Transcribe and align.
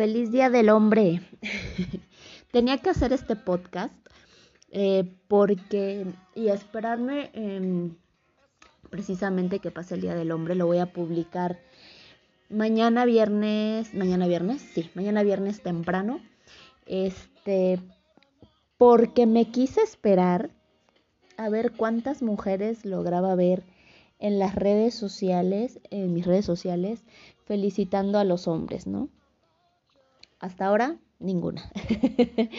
Feliz 0.00 0.32
Día 0.32 0.48
del 0.48 0.70
Hombre. 0.70 1.20
Tenía 2.52 2.78
que 2.78 2.88
hacer 2.88 3.12
este 3.12 3.36
podcast 3.36 3.92
eh, 4.70 5.04
porque 5.28 6.06
y 6.34 6.48
esperarme 6.48 7.30
precisamente 8.88 9.58
que 9.58 9.70
pase 9.70 9.96
el 9.96 10.00
Día 10.00 10.14
del 10.14 10.32
Hombre. 10.32 10.54
Lo 10.54 10.64
voy 10.64 10.78
a 10.78 10.90
publicar 10.90 11.60
mañana 12.48 13.04
viernes. 13.04 13.92
Mañana 13.92 14.26
viernes, 14.26 14.62
sí, 14.62 14.88
mañana 14.94 15.22
viernes 15.22 15.62
temprano. 15.62 16.22
Este, 16.86 17.78
porque 18.78 19.26
me 19.26 19.50
quise 19.50 19.82
esperar 19.82 20.48
a 21.36 21.50
ver 21.50 21.72
cuántas 21.72 22.22
mujeres 22.22 22.86
lograba 22.86 23.34
ver 23.34 23.64
en 24.18 24.38
las 24.38 24.54
redes 24.54 24.94
sociales, 24.94 25.78
en 25.90 26.14
mis 26.14 26.24
redes 26.24 26.46
sociales, 26.46 27.04
felicitando 27.44 28.18
a 28.18 28.24
los 28.24 28.48
hombres, 28.48 28.86
¿no? 28.86 29.10
Hasta 30.40 30.66
ahora, 30.66 30.96
ninguna. 31.18 31.70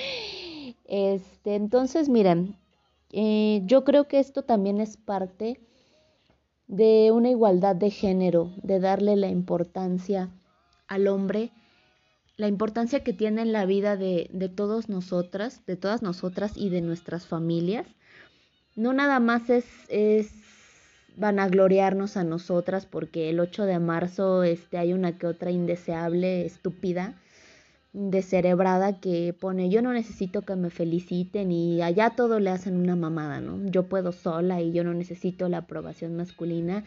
este, 0.85 1.55
entonces, 1.55 2.09
miren, 2.09 2.55
eh, 3.12 3.62
yo 3.66 3.84
creo 3.84 4.08
que 4.08 4.20
esto 4.20 4.44
también 4.44 4.80
es 4.80 4.98
parte 4.98 5.59
de 6.67 7.12
una 7.12 7.30
igualdad 7.30 7.75
de 7.75 7.89
género, 7.89 8.53
de 8.63 8.80
darle 8.80 9.16
la 9.17 9.27
importancia 9.27 10.30
al 10.88 11.08
hombre, 11.08 11.52
la 12.38 12.48
importancia 12.48 13.03
que 13.03 13.14
tiene 13.14 13.42
en 13.42 13.52
la 13.52 13.66
vida 13.66 13.98
de, 13.98 14.30
de 14.31 14.48
todos 14.48 14.88
nosotras, 14.88 15.66
de 15.66 15.75
todas 15.75 16.02
nosotras 16.02 16.53
y 16.55 16.70
de 16.70 16.81
nuestras 16.81 17.27
familias. 17.27 17.88
No 18.75 18.94
nada 18.94 19.20
más 19.20 19.50
es, 19.50 19.66
es 19.89 20.31
vanagloriarnos 21.17 22.16
a 22.16 22.23
nosotras 22.23 22.86
porque 22.86 23.30
el 23.30 23.39
8 23.39 23.66
de 23.66 23.80
marzo 23.80 24.44
este, 24.44 24.77
hay 24.77 24.94
una 24.94 25.17
que 25.17 25.27
otra 25.27 25.52
indeseable, 25.52 26.45
estúpida, 26.45 27.16
descerebrada 27.94 29.00
que 29.00 29.34
pone 29.38 29.70
yo 29.70 29.81
no 29.81 29.92
necesito 29.92 30.44
que 30.44 30.56
me 30.56 30.70
feliciten 30.70 31.52
y 31.52 31.81
allá 31.81 32.11
todo 32.11 32.39
le 32.39 32.50
hacen 32.50 32.78
una 32.78 32.95
mamada, 32.95 33.42
¿no? 33.42 33.70
Yo 33.70 33.83
puedo 33.89 34.11
sola 34.11 34.61
y 34.61 34.72
yo 34.72 34.83
no 34.83 34.94
necesito 34.94 35.50
la 35.50 35.59
aprobación 35.59 36.16
masculina. 36.16 36.86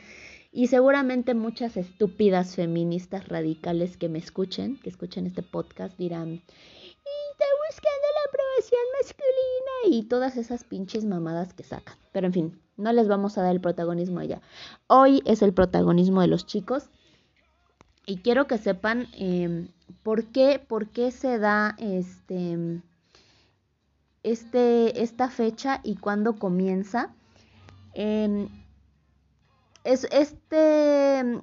Y 0.50 0.69
seguramente 0.69 1.34
muchas 1.34 1.77
estúpidas 1.77 2.55
feministas 2.55 3.28
radicales 3.28 3.96
que 3.96 4.08
me 4.08 4.19
escuchen, 4.19 4.78
que 4.80 4.88
escuchen 4.88 5.27
este 5.27 5.42
podcast, 5.42 5.98
dirán, 5.98 6.34
está 6.34 7.44
buscando 7.68 8.06
la 8.14 8.30
aprobación 8.30 8.83
masculina 9.02 9.98
y 9.98 10.02
todas 10.05 10.36
esas 10.36 10.62
pinches 10.62 11.05
mamadas 11.05 11.52
que 11.52 11.64
sacan. 11.64 11.96
Pero 12.12 12.28
en 12.28 12.33
fin, 12.33 12.61
no 12.77 12.92
les 12.92 13.08
vamos 13.08 13.36
a 13.36 13.42
dar 13.42 13.52
el 13.52 13.61
protagonismo 13.61 14.20
a 14.20 14.24
ella. 14.24 14.42
Hoy 14.86 15.22
es 15.27 15.42
el 15.42 15.52
protagonismo 15.52 16.20
de 16.20 16.28
los 16.28 16.46
chicos. 16.46 16.89
Y 18.06 18.19
quiero 18.19 18.47
que 18.47 18.58
sepan 18.58 19.06
em, 19.14 19.69
por, 20.02 20.27
qué, 20.27 20.58
por 20.66 20.88
qué 20.88 21.10
se 21.10 21.38
da 21.38 21.74
este, 21.78 22.83
este, 24.22 25.02
esta 25.02 25.30
fecha 25.30 25.80
y 25.83 25.96
cuándo 25.96 26.38
comienza. 26.38 27.14
Em, 27.94 28.48
es, 29.84 30.06
este, 30.11 31.41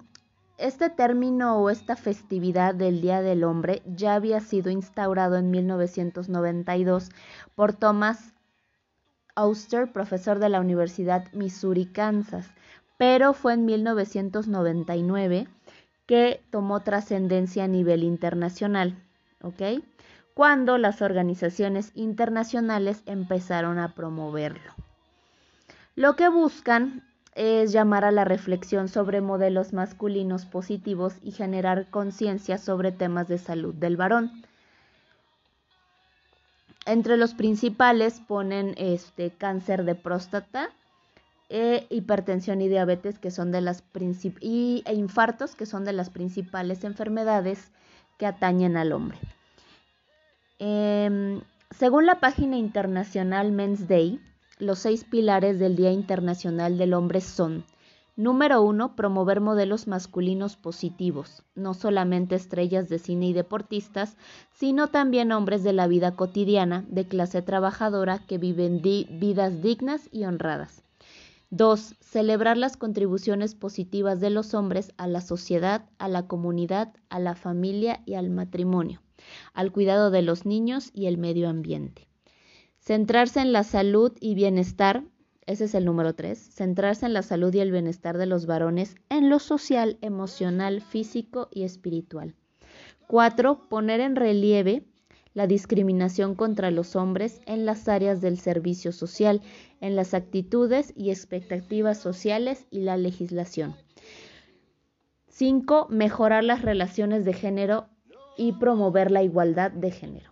este 0.57 0.89
término 0.89 1.57
o 1.57 1.69
esta 1.69 1.95
festividad 1.95 2.75
del 2.75 3.01
Día 3.01 3.21
del 3.21 3.43
Hombre 3.43 3.81
ya 3.85 4.15
había 4.15 4.39
sido 4.39 4.69
instaurado 4.69 5.37
en 5.37 5.49
1992 5.49 7.09
por 7.55 7.73
Thomas 7.73 8.33
Auster, 9.35 9.91
profesor 9.91 10.39
de 10.39 10.49
la 10.49 10.59
Universidad 10.59 11.31
Missouri, 11.33 11.85
Kansas, 11.85 12.51
pero 12.97 13.33
fue 13.33 13.53
en 13.53 13.65
1999 13.65 15.47
que 16.11 16.43
tomó 16.49 16.81
trascendencia 16.81 17.63
a 17.63 17.67
nivel 17.69 18.03
internacional, 18.03 19.01
¿ok? 19.41 19.81
Cuando 20.33 20.77
las 20.77 21.01
organizaciones 21.01 21.93
internacionales 21.95 23.01
empezaron 23.05 23.79
a 23.79 23.95
promoverlo. 23.95 24.73
Lo 25.95 26.17
que 26.17 26.27
buscan 26.27 27.07
es 27.33 27.71
llamar 27.71 28.03
a 28.03 28.11
la 28.11 28.25
reflexión 28.25 28.89
sobre 28.89 29.21
modelos 29.21 29.71
masculinos 29.71 30.45
positivos 30.45 31.15
y 31.23 31.31
generar 31.31 31.89
conciencia 31.89 32.57
sobre 32.57 32.91
temas 32.91 33.29
de 33.29 33.37
salud 33.37 33.73
del 33.73 33.95
varón. 33.95 34.43
Entre 36.85 37.15
los 37.15 37.35
principales 37.35 38.19
ponen 38.19 38.73
este 38.75 39.31
cáncer 39.31 39.85
de 39.85 39.95
próstata, 39.95 40.71
e 41.53 41.85
hipertensión 41.89 42.61
y 42.61 42.69
diabetes 42.69 43.19
que 43.19 43.29
son 43.29 43.51
de 43.51 43.59
las 43.59 43.83
y, 44.39 44.83
e 44.85 44.93
infartos 44.93 45.55
que 45.55 45.65
son 45.65 45.83
de 45.83 45.91
las 45.91 46.09
principales 46.09 46.85
enfermedades 46.85 47.71
que 48.17 48.25
atañen 48.25 48.77
al 48.77 48.93
hombre. 48.93 49.19
Em, 50.59 51.41
según 51.69 52.05
la 52.05 52.21
página 52.21 52.57
internacional 52.57 53.51
Men's 53.51 53.89
Day, 53.89 54.21
los 54.59 54.79
seis 54.79 55.03
pilares 55.03 55.59
del 55.59 55.75
Día 55.75 55.91
Internacional 55.91 56.77
del 56.77 56.93
Hombre 56.93 57.19
son 57.19 57.65
Número 58.17 58.61
uno, 58.61 58.95
promover 58.95 59.41
modelos 59.41 59.87
masculinos 59.87 60.55
positivos, 60.55 61.43
no 61.55 61.73
solamente 61.73 62.35
estrellas 62.35 62.87
de 62.87 62.99
cine 62.99 63.27
y 63.27 63.33
deportistas, 63.33 64.15
sino 64.51 64.87
también 64.87 65.31
hombres 65.31 65.63
de 65.63 65.73
la 65.73 65.87
vida 65.87 66.15
cotidiana, 66.15 66.85
de 66.87 67.07
clase 67.07 67.41
trabajadora, 67.41 68.19
que 68.19 68.37
viven 68.37 68.81
vidas 68.81 69.61
dignas 69.61 70.09
y 70.11 70.25
honradas. 70.25 70.83
2. 71.51 71.95
Celebrar 71.99 72.57
las 72.57 72.77
contribuciones 72.77 73.55
positivas 73.55 74.19
de 74.19 74.29
los 74.29 74.53
hombres 74.53 74.93
a 74.97 75.07
la 75.07 75.21
sociedad, 75.21 75.89
a 75.97 76.07
la 76.07 76.27
comunidad, 76.27 76.93
a 77.09 77.19
la 77.19 77.35
familia 77.35 78.01
y 78.05 78.15
al 78.15 78.29
matrimonio, 78.29 79.01
al 79.53 79.71
cuidado 79.71 80.11
de 80.11 80.21
los 80.21 80.45
niños 80.45 80.91
y 80.93 81.05
el 81.05 81.17
medio 81.17 81.49
ambiente. 81.49 82.07
Centrarse 82.79 83.41
en 83.41 83.51
la 83.51 83.63
salud 83.63 84.13
y 84.19 84.33
bienestar 84.33 85.03
ese 85.47 85.65
es 85.65 85.75
el 85.75 85.83
número 85.83 86.13
tres. 86.13 86.39
Centrarse 86.39 87.05
en 87.05 87.13
la 87.13 87.23
salud 87.23 87.53
y 87.53 87.59
el 87.59 87.71
bienestar 87.71 88.17
de 88.17 88.25
los 88.25 88.45
varones 88.45 88.95
en 89.09 89.29
lo 89.29 89.39
social, 89.39 89.97
emocional, 90.01 90.81
físico 90.81 91.49
y 91.51 91.63
espiritual. 91.63 92.35
Cuatro, 93.07 93.67
poner 93.67 93.99
en 93.99 94.15
relieve 94.15 94.85
la 95.33 95.47
discriminación 95.47 96.35
contra 96.35 96.71
los 96.71 96.95
hombres 96.95 97.41
en 97.45 97.65
las 97.65 97.87
áreas 97.87 98.21
del 98.21 98.37
servicio 98.37 98.91
social, 98.91 99.41
en 99.81 99.95
las 99.95 100.13
actitudes 100.13 100.93
y 100.95 101.09
expectativas 101.09 101.97
sociales 101.99 102.65
y 102.71 102.81
la 102.81 102.95
legislación. 102.95 103.75
5. 105.27 105.87
Mejorar 105.89 106.43
las 106.43 106.61
relaciones 106.61 107.25
de 107.25 107.33
género 107.33 107.87
y 108.37 108.53
promover 108.53 109.11
la 109.11 109.23
igualdad 109.23 109.71
de 109.71 109.91
género. 109.91 110.29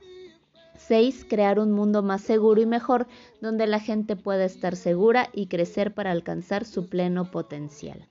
6. 0.75 1.25
Crear 1.29 1.59
un 1.59 1.71
mundo 1.71 2.01
más 2.03 2.21
seguro 2.21 2.61
y 2.61 2.65
mejor 2.65 3.07
donde 3.41 3.67
la 3.67 3.79
gente 3.79 4.15
pueda 4.15 4.45
estar 4.45 4.75
segura 4.75 5.29
y 5.33 5.47
crecer 5.47 5.93
para 5.93 6.11
alcanzar 6.11 6.63
su 6.63 6.87
pleno 6.87 7.31
potencial. 7.31 8.07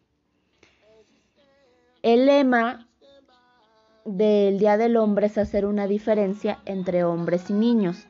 El 2.02 2.26
lema 2.26 2.88
del 4.04 4.58
Día 4.58 4.76
del 4.76 4.96
Hombre 4.96 5.26
es 5.26 5.38
hacer 5.38 5.66
una 5.66 5.86
diferencia 5.86 6.60
entre 6.64 7.04
hombres 7.04 7.50
y 7.50 7.52
niños. 7.52 8.06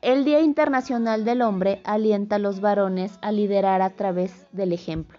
El 0.00 0.24
Día 0.24 0.40
Internacional 0.40 1.24
del 1.24 1.42
Hombre 1.42 1.80
alienta 1.84 2.36
a 2.36 2.38
los 2.38 2.60
varones 2.60 3.18
a 3.20 3.32
liderar 3.32 3.82
a 3.82 3.90
través 3.90 4.46
del 4.52 4.72
ejemplo. 4.72 5.18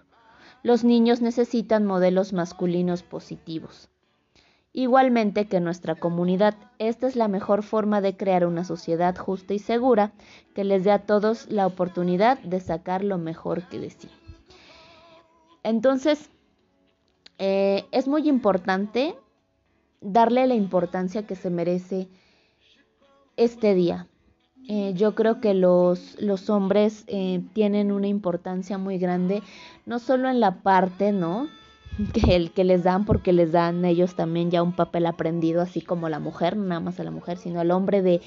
Los 0.62 0.84
niños 0.84 1.20
necesitan 1.20 1.86
modelos 1.86 2.32
masculinos 2.32 3.02
positivos 3.02 3.90
igualmente 4.72 5.46
que 5.46 5.60
nuestra 5.60 5.94
comunidad. 5.94 6.54
Esta 6.78 7.06
es 7.06 7.16
la 7.16 7.28
mejor 7.28 7.62
forma 7.62 8.00
de 8.00 8.16
crear 8.16 8.46
una 8.46 8.64
sociedad 8.64 9.16
justa 9.16 9.54
y 9.54 9.58
segura 9.58 10.12
que 10.54 10.64
les 10.64 10.84
dé 10.84 10.92
a 10.92 11.04
todos 11.04 11.50
la 11.50 11.66
oportunidad 11.66 12.38
de 12.40 12.60
sacar 12.60 13.04
lo 13.04 13.18
mejor 13.18 13.68
que 13.68 13.78
de 13.78 13.90
sí. 13.90 14.08
Entonces, 15.62 16.30
eh, 17.38 17.84
es 17.90 18.08
muy 18.08 18.28
importante 18.28 19.14
darle 20.00 20.46
la 20.46 20.54
importancia 20.54 21.26
que 21.26 21.36
se 21.36 21.50
merece 21.50 22.08
este 23.36 23.74
día. 23.74 24.06
Eh, 24.68 24.92
yo 24.94 25.14
creo 25.14 25.40
que 25.40 25.54
los, 25.54 26.16
los 26.20 26.48
hombres 26.48 27.04
eh, 27.08 27.42
tienen 27.54 27.90
una 27.90 28.06
importancia 28.06 28.78
muy 28.78 28.98
grande, 28.98 29.42
no 29.86 29.98
solo 29.98 30.28
en 30.28 30.38
la 30.38 30.62
parte, 30.62 31.12
¿no? 31.12 31.48
que, 32.12 32.36
el, 32.36 32.52
que 32.52 32.64
les 32.64 32.84
dan 32.84 33.04
porque 33.04 33.32
les 33.32 33.52
dan 33.52 33.84
ellos 33.84 34.14
también 34.14 34.50
ya 34.50 34.62
un 34.62 34.72
papel 34.72 35.06
aprendido, 35.06 35.60
así 35.60 35.80
como 35.80 36.08
la 36.08 36.18
mujer, 36.18 36.56
nada 36.56 36.80
más 36.80 37.00
a 37.00 37.04
la 37.04 37.10
mujer, 37.10 37.38
sino 37.38 37.60
al 37.60 37.70
hombre 37.70 38.02
de, 38.02 38.20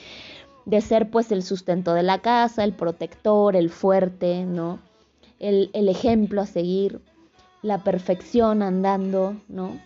de 0.65 0.81
ser 0.81 1.09
pues 1.09 1.31
el 1.31 1.43
sustento 1.43 1.93
de 1.93 2.03
la 2.03 2.19
casa, 2.19 2.63
el 2.63 2.73
protector, 2.73 3.55
el 3.55 3.69
fuerte, 3.69 4.45
¿no? 4.45 4.79
El, 5.39 5.69
el 5.73 5.89
ejemplo 5.89 6.41
a 6.41 6.45
seguir, 6.45 7.01
la 7.61 7.83
perfección 7.83 8.61
andando, 8.61 9.35
¿no? 9.47 9.79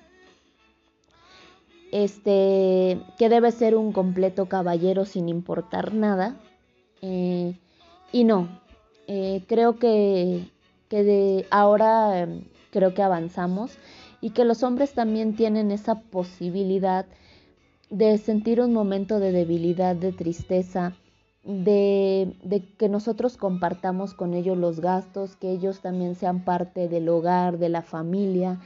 Este, 1.91 2.99
que 3.17 3.29
debe 3.29 3.51
ser 3.51 3.75
un 3.75 3.91
completo 3.93 4.47
caballero 4.47 5.05
sin 5.05 5.29
importar 5.29 5.93
nada. 5.93 6.35
Eh, 7.01 7.53
y 8.11 8.23
no, 8.23 8.49
eh, 9.07 9.43
creo 9.47 9.77
que, 9.77 10.49
que 10.89 11.03
de 11.03 11.45
ahora 11.49 12.27
creo 12.71 12.93
que 12.93 13.03
avanzamos 13.03 13.77
y 14.21 14.31
que 14.31 14.45
los 14.45 14.63
hombres 14.63 14.93
también 14.93 15.35
tienen 15.35 15.71
esa 15.71 16.01
posibilidad 16.01 17.05
de 17.89 18.17
sentir 18.17 18.59
un 18.61 18.73
momento 18.73 19.19
de 19.19 19.31
debilidad, 19.31 19.95
de 19.95 20.11
tristeza, 20.11 20.93
de, 21.43 22.35
que 22.77 22.89
nosotros 22.89 23.37
compartamos 23.37 24.13
con 24.13 24.33
ellos 24.33 24.57
los 24.57 24.81
gastos, 24.81 25.35
que 25.37 25.51
ellos 25.51 25.79
también 25.79 26.15
sean 26.15 26.43
parte 26.43 26.89
del 26.89 27.07
hogar, 27.07 27.57
de 27.57 27.69
la 27.69 27.81
familia, 27.81 28.59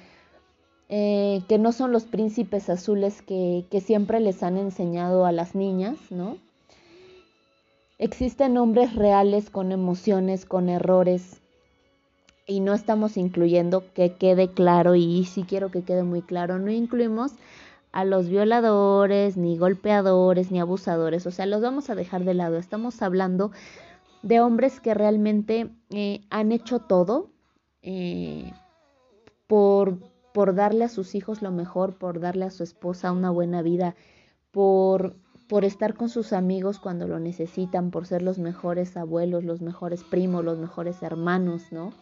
eh, 0.93 1.41
que 1.47 1.57
no 1.57 1.71
son 1.71 1.93
los 1.93 2.03
príncipes 2.03 2.69
azules 2.69 3.21
que, 3.21 3.65
siempre 3.81 4.19
les 4.19 4.43
han 4.43 4.57
enseñado 4.57 5.25
a 5.25 5.31
las 5.31 5.55
niñas, 5.55 5.97
¿no? 6.09 6.37
Existen 7.97 8.57
hombres 8.57 8.93
reales 8.93 9.49
con 9.49 9.71
emociones, 9.71 10.45
con 10.45 10.67
errores, 10.67 11.39
y 12.45 12.59
no 12.59 12.73
estamos 12.73 13.15
incluyendo 13.15 13.85
que 13.93 14.15
quede 14.15 14.49
claro, 14.49 14.95
y 14.95 15.23
sí 15.23 15.45
quiero 15.47 15.71
que 15.71 15.83
quede 15.83 16.03
muy 16.03 16.21
claro, 16.21 16.59
no 16.59 16.69
incluimos 16.71 17.31
a 17.93 18.03
los 18.03 18.27
violadores, 18.27 19.37
ni 19.37 19.57
golpeadores, 19.57 20.51
ni 20.51 20.59
abusadores, 20.59 21.25
o 21.25 21.31
sea, 21.31 21.45
los 21.45 21.61
vamos 21.61 21.89
a 21.89 21.95
dejar 21.95 22.25
de 22.25 22.33
lado. 22.33 22.57
Estamos 22.57 23.01
hablando 23.01 23.51
de 24.23 24.41
hombres 24.41 24.81
que 24.81 24.93
realmente 24.93 25.69
eh, 25.89 26.19
han 26.29 26.51
hecho 26.51 26.79
todo 26.79 27.29
eh, 27.81 28.51
por, 29.47 30.10
por 30.33 30.55
darle 30.55 30.85
a 30.85 30.89
sus 30.89 31.15
hijos 31.15 31.41
lo 31.41 31.51
mejor, 31.51 31.97
por 31.97 32.19
darle 32.19 32.45
a 32.45 32.51
su 32.51 32.63
esposa 32.63 33.11
una 33.11 33.29
buena 33.29 33.61
vida, 33.61 33.95
por, 34.51 35.15
por 35.47 35.65
estar 35.65 35.95
con 35.95 36.09
sus 36.09 36.33
amigos 36.33 36.79
cuando 36.79 37.07
lo 37.07 37.19
necesitan, 37.19 37.91
por 37.91 38.05
ser 38.05 38.21
los 38.21 38.39
mejores 38.39 38.95
abuelos, 38.97 39.43
los 39.43 39.61
mejores 39.61 40.03
primos, 40.03 40.45
los 40.45 40.57
mejores 40.57 41.01
hermanos, 41.03 41.63
¿no? 41.71 41.93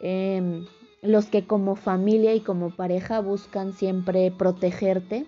Em, 0.00 0.66
los 1.02 1.26
que 1.26 1.46
como 1.46 1.76
familia 1.76 2.34
y 2.34 2.40
como 2.40 2.70
pareja 2.70 3.20
buscan 3.20 3.72
siempre 3.72 4.30
protegerte, 4.30 5.26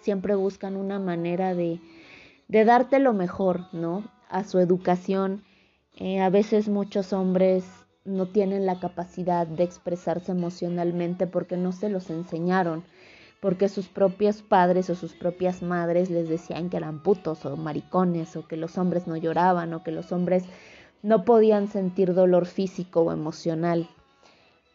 siempre 0.00 0.34
buscan 0.34 0.76
una 0.76 0.98
manera 0.98 1.54
de, 1.54 1.80
de 2.48 2.64
darte 2.64 2.98
lo 2.98 3.12
mejor, 3.12 3.66
¿no? 3.72 4.04
A 4.28 4.44
su 4.44 4.58
educación. 4.58 5.44
Eh, 5.96 6.20
a 6.20 6.30
veces 6.30 6.68
muchos 6.68 7.12
hombres 7.12 7.64
no 8.04 8.28
tienen 8.28 8.66
la 8.66 8.80
capacidad 8.80 9.46
de 9.46 9.64
expresarse 9.64 10.32
emocionalmente 10.32 11.26
porque 11.26 11.56
no 11.56 11.72
se 11.72 11.88
los 11.88 12.10
enseñaron, 12.10 12.84
porque 13.40 13.68
sus 13.68 13.88
propios 13.88 14.42
padres 14.42 14.90
o 14.90 14.94
sus 14.94 15.14
propias 15.14 15.62
madres 15.62 16.10
les 16.10 16.28
decían 16.28 16.70
que 16.70 16.76
eran 16.76 17.02
putos 17.02 17.44
o 17.44 17.56
maricones 17.56 18.36
o 18.36 18.46
que 18.46 18.56
los 18.56 18.78
hombres 18.78 19.06
no 19.06 19.16
lloraban 19.16 19.72
o 19.74 19.82
que 19.82 19.92
los 19.92 20.12
hombres 20.12 20.44
no 21.02 21.24
podían 21.24 21.68
sentir 21.68 22.14
dolor 22.14 22.46
físico 22.46 23.00
o 23.00 23.12
emocional. 23.12 23.88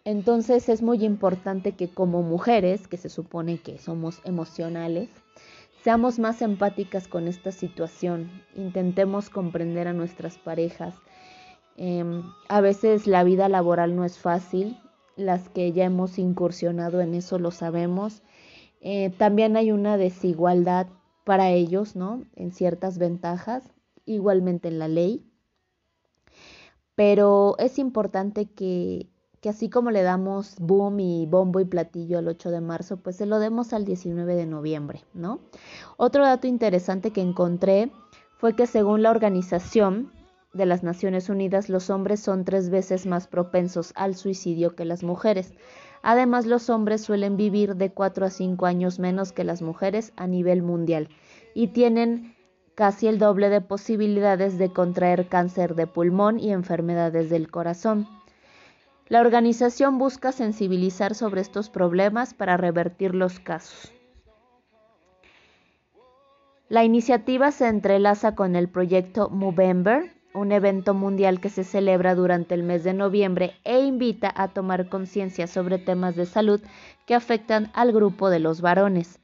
Entonces 0.03 0.69
es 0.69 0.81
muy 0.81 1.03
importante 1.03 1.71
que 1.71 1.87
como 1.87 2.21
mujeres, 2.21 2.87
que 2.87 2.97
se 2.97 3.09
supone 3.09 3.59
que 3.59 3.79
somos 3.79 4.21
emocionales, 4.23 5.09
seamos 5.83 6.19
más 6.19 6.41
empáticas 6.41 7.07
con 7.07 7.27
esta 7.27 7.51
situación, 7.51 8.29
intentemos 8.55 9.29
comprender 9.29 9.87
a 9.87 9.93
nuestras 9.93 10.37
parejas. 10.37 10.95
Em, 11.75 12.23
a 12.47 12.61
veces 12.61 13.07
la 13.07 13.23
vida 13.23 13.49
laboral 13.49 13.95
no 13.95 14.05
es 14.05 14.17
fácil, 14.17 14.79
las 15.15 15.49
que 15.49 15.71
ya 15.71 15.85
hemos 15.85 16.17
incursionado 16.19 17.01
en 17.01 17.13
eso 17.13 17.39
lo 17.39 17.51
sabemos. 17.51 18.21
Eh, 18.81 19.11
también 19.17 19.57
hay 19.57 19.71
una 19.71 19.97
desigualdad 19.97 20.87
para 21.23 21.49
ellos, 21.49 21.95
¿no? 21.95 22.23
En 22.35 22.51
ciertas 22.51 22.97
ventajas, 22.97 23.63
igualmente 24.05 24.67
en 24.67 24.79
la 24.79 24.87
ley. 24.87 25.25
Pero 26.95 27.55
es 27.57 27.79
importante 27.79 28.45
que 28.45 29.09
que 29.45 29.49
así 29.49 29.69
como 29.69 29.91
le 29.91 30.01
damos 30.01 30.55
boom 30.57 30.99
y 31.01 31.27
bombo 31.27 31.59
y 31.59 31.65
platillo 31.65 32.17
al 32.17 32.27
8 32.27 32.49
de 32.49 32.61
marzo, 32.61 32.97
pues 32.97 33.17
se 33.17 33.27
lo 33.27 33.37
demos 33.37 33.73
al 33.73 33.85
19 33.85 34.33
de 34.33 34.47
noviembre, 34.47 35.03
¿no? 35.13 35.39
Otro 35.97 36.23
dato 36.23 36.47
interesante 36.47 37.11
que 37.11 37.21
encontré 37.21 37.91
fue 38.39 38.55
que 38.55 38.65
según 38.65 39.03
la 39.03 39.11
Organización 39.11 40.11
de 40.55 40.65
las 40.65 40.83
Naciones 40.83 41.29
Unidas, 41.29 41.69
los 41.69 41.89
hombres 41.89 42.19
son 42.19 42.45
tres 42.45 42.69
veces 42.69 43.05
más 43.05 43.27
propensos 43.27 43.91
al 43.95 44.15
suicidio 44.15 44.75
que 44.75 44.85
las 44.85 45.03
mujeres. 45.03 45.53
Además, 46.01 46.45
los 46.45 46.69
hombres 46.69 47.01
suelen 47.01 47.35
vivir 47.35 47.75
de 47.75 47.91
4 47.91 48.25
a 48.25 48.29
5 48.29 48.65
años 48.65 48.99
menos 48.99 49.31
que 49.31 49.43
las 49.43 49.61
mujeres 49.61 50.13
a 50.15 50.27
nivel 50.27 50.61
mundial 50.61 51.09
y 51.53 51.67
tienen 51.67 52.35
casi 52.75 53.07
el 53.07 53.19
doble 53.19 53.49
de 53.49 53.61
posibilidades 53.61 54.57
de 54.57 54.71
contraer 54.71 55.27
cáncer 55.27 55.75
de 55.75 55.87
pulmón 55.87 56.39
y 56.39 56.51
enfermedades 56.51 57.29
del 57.29 57.49
corazón. 57.49 58.07
La 59.07 59.21
organización 59.21 59.97
busca 59.97 60.31
sensibilizar 60.31 61.15
sobre 61.15 61.41
estos 61.41 61.69
problemas 61.69 62.33
para 62.33 62.57
revertir 62.57 63.13
los 63.13 63.39
casos. 63.39 63.91
La 66.67 66.83
iniciativa 66.83 67.51
se 67.51 67.67
entrelaza 67.67 68.33
con 68.33 68.55
el 68.55 68.69
proyecto 68.69 69.29
Movember, 69.29 70.14
un 70.35 70.51
evento 70.51 70.93
mundial 70.93 71.39
que 71.39 71.49
se 71.49 71.63
celebra 71.63 72.13
durante 72.13 72.53
el 72.53 72.63
mes 72.63 72.83
de 72.83 72.93
noviembre 72.93 73.53
e 73.63 73.79
invita 73.79 74.31
a 74.35 74.49
tomar 74.49 74.89
conciencia 74.89 75.47
sobre 75.47 75.77
temas 75.77 76.15
de 76.15 76.25
salud 76.25 76.61
que 77.05 77.15
afectan 77.15 77.71
al 77.73 77.91
grupo 77.91 78.29
de 78.29 78.39
los 78.39 78.61
varones. 78.61 79.19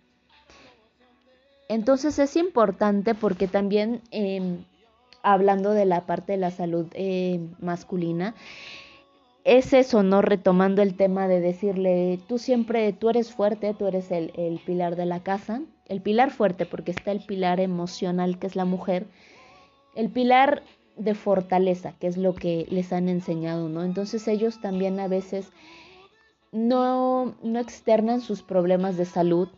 Entonces 1.67 2.19
es 2.19 2.35
importante 2.35 3.15
porque 3.15 3.47
también, 3.47 4.01
em, 4.11 4.63
hablando 5.23 5.71
de 5.71 5.85
la 5.85 6.05
parte 6.05 6.33
de 6.33 6.37
la 6.37 6.51
salud 6.51 6.87
eh, 6.93 7.39
masculina, 7.59 8.35
es 9.43 9.73
eso, 9.73 10.03
¿no? 10.03 10.21
Retomando 10.21 10.81
el 10.81 10.95
tema 10.95 11.27
de 11.27 11.39
decirle, 11.39 12.19
tú 12.27 12.37
siempre, 12.37 12.93
tú 12.93 13.09
eres 13.09 13.31
fuerte, 13.31 13.73
tú 13.73 13.87
eres 13.87 14.11
el, 14.11 14.31
el, 14.35 14.59
pilar 14.59 14.95
de 14.95 15.05
la 15.05 15.21
casa, 15.21 15.61
el 15.87 16.01
pilar 16.01 16.31
fuerte, 16.31 16.65
porque 16.65 16.91
está 16.91 17.11
el 17.11 17.25
pilar 17.25 17.59
emocional, 17.59 18.37
que 18.37 18.47
es 18.47 18.55
la 18.55 18.65
mujer, 18.65 19.07
el 19.95 20.09
pilar 20.09 20.63
de 20.97 21.15
fortaleza, 21.15 21.93
que 21.99 22.07
es 22.07 22.17
lo 22.17 22.35
que 22.35 22.67
les 22.69 22.93
han 22.93 23.09
enseñado, 23.09 23.69
¿no? 23.69 23.83
Entonces 23.83 24.27
ellos 24.27 24.61
también 24.61 24.99
a 24.99 25.07
veces 25.07 25.51
no, 26.51 27.35
no 27.43 27.59
externan 27.59 28.21
sus 28.21 28.43
problemas 28.43 28.97
de 28.97 29.05
salud, 29.05 29.49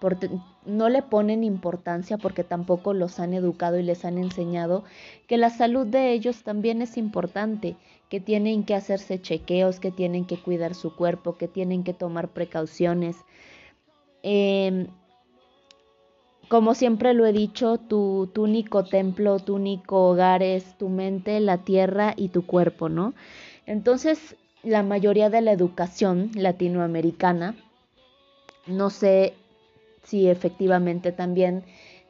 porque 0.00 0.28
no 0.66 0.88
le 0.88 1.02
ponen 1.02 1.44
importancia 1.44 2.18
porque 2.18 2.44
tampoco 2.44 2.92
los 2.92 3.20
han 3.20 3.32
educado 3.32 3.78
y 3.78 3.82
les 3.82 4.04
han 4.04 4.18
enseñado 4.18 4.84
que 5.26 5.38
la 5.38 5.50
salud 5.50 5.86
de 5.86 6.12
ellos 6.12 6.42
también 6.42 6.82
es 6.82 6.96
importante 6.96 7.76
que 8.10 8.20
tienen 8.20 8.64
que 8.64 8.74
hacerse 8.74 9.20
chequeos, 9.20 9.80
que 9.80 9.90
tienen 9.90 10.26
que 10.26 10.36
cuidar 10.36 10.74
su 10.74 10.94
cuerpo, 10.94 11.36
que 11.36 11.48
tienen 11.48 11.84
que 11.84 11.94
tomar 11.94 12.28
precauciones. 12.28 13.16
Em, 14.22 14.88
como 16.48 16.74
siempre 16.74 17.14
lo 17.14 17.26
he 17.26 17.32
dicho, 17.32 17.78
tu, 17.78 18.30
tu, 18.32 18.44
único 18.44 18.84
templo, 18.84 19.38
tu 19.38 19.54
único 19.54 20.10
hogar 20.10 20.42
es 20.42 20.76
tu 20.78 20.88
mente, 20.88 21.40
la 21.40 21.58
tierra 21.58 22.14
y 22.16 22.28
tu 22.28 22.46
cuerpo, 22.46 22.88
¿no? 22.88 23.14
Entonces, 23.66 24.36
la 24.62 24.82
mayoría 24.82 25.30
de 25.30 25.40
la 25.40 25.52
educación 25.52 26.30
latinoamericana, 26.34 27.54
no 28.66 28.90
sé 28.90 29.34
si 30.02 30.28
efectivamente 30.28 31.12
también 31.12 31.64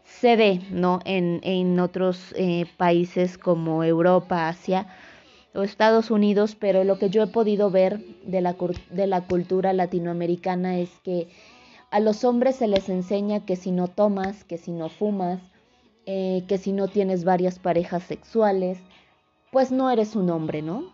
se 0.04 0.36
ve, 0.36 0.60
¿no? 0.70 1.00
En, 1.04 1.40
en 1.42 1.78
otros 1.80 2.34
eh, 2.36 2.66
países 2.76 3.38
como 3.38 3.84
Europa, 3.84 4.48
Asia, 4.48 4.86
o 5.54 5.62
Estados 5.62 6.10
Unidos, 6.10 6.56
pero 6.58 6.82
lo 6.84 6.98
que 6.98 7.10
yo 7.10 7.22
he 7.22 7.26
podido 7.28 7.70
ver 7.70 8.00
de 8.24 8.40
la, 8.40 8.56
de 8.90 9.06
la 9.06 9.20
cultura 9.22 9.72
latinoamericana 9.72 10.78
es 10.78 10.90
que 11.04 11.28
a 11.94 12.00
los 12.00 12.24
hombres 12.24 12.56
se 12.56 12.66
les 12.66 12.88
enseña 12.88 13.46
que 13.46 13.54
si 13.54 13.70
no 13.70 13.86
tomas, 13.86 14.42
que 14.42 14.58
si 14.58 14.72
no 14.72 14.88
fumas, 14.88 15.40
eh, 16.06 16.42
que 16.48 16.58
si 16.58 16.72
no 16.72 16.88
tienes 16.88 17.22
varias 17.22 17.60
parejas 17.60 18.02
sexuales, 18.02 18.80
pues 19.52 19.70
no 19.70 19.88
eres 19.88 20.16
un 20.16 20.28
hombre, 20.30 20.60
¿no? 20.60 20.90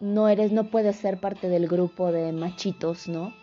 No 0.00 0.28
eres, 0.30 0.50
no 0.50 0.70
puedes 0.70 0.96
ser 0.96 1.20
parte 1.20 1.50
del 1.50 1.68
grupo 1.68 2.10
de 2.12 2.32
machitos, 2.32 3.08
¿no? 3.08 3.34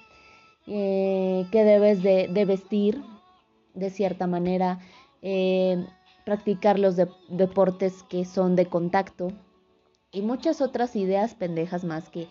Eh, 0.65 1.45
que 1.51 1.63
debes 1.63 2.01
de, 2.01 2.45
vestir 2.45 3.03
de 3.75 3.91
cierta 3.91 4.25
manera, 4.25 4.79
eh, 5.21 5.85
practicar 6.25 6.79
los 6.79 6.95
deportes 6.95 8.01
que 8.09 8.25
son 8.25 8.55
de 8.55 8.65
contacto, 8.65 9.27
y 10.11 10.23
muchas 10.23 10.59
otras 10.59 10.95
ideas 10.95 11.35
pendejas 11.35 11.83
más 11.83 12.09
que 12.09 12.29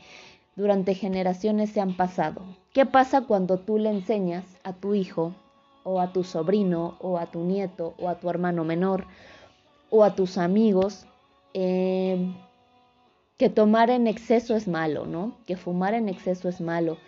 durante 0.59 0.97
generaciones 0.97 1.71
se 1.71 1.81
han 1.81 1.97
pasado. 1.97 2.43
¿Qué 2.73 2.85
pasa 2.85 3.21
cuando 3.23 3.59
tú 3.61 3.79
le 3.79 3.91
enseñas 3.91 4.45
a 4.65 4.73
tu 4.73 4.93
hijo 4.93 5.33
o 5.85 6.01
a 6.01 6.13
tu 6.13 6.25
sobrino 6.25 6.97
o 7.01 7.17
a 7.17 7.27
tu 7.27 7.45
nieto 7.45 7.95
o 7.97 8.09
a 8.09 8.17
tu 8.17 8.29
hermano 8.29 8.65
menor 8.65 9.07
o 9.89 10.03
a 10.03 10.17
tus 10.17 10.37
amigos 10.37 11.07
em, 11.55 12.35
que 13.37 13.49
tomar 13.49 13.89
en 13.89 14.09
exceso 14.09 14.57
es 14.57 14.67
malo, 14.67 15.07
¿no? 15.07 15.37
Que 15.47 15.57
fumar 15.57 15.95
en 15.95 16.09
exceso 16.09 16.49
es 16.49 16.61
malo, 16.61 16.99